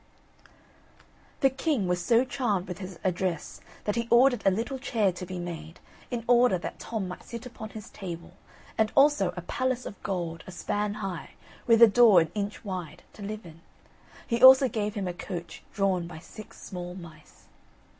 [1.41, 5.27] The king was so charmed with his address that he ordered a little chair to
[5.27, 8.31] be made, in order that Tom might sit upon his table,
[8.79, 11.35] and also a palace of gold, a span high,
[11.67, 13.61] with a door an inch wide, to live in.
[14.25, 17.43] He also gave him a coach, drawn by six small mice.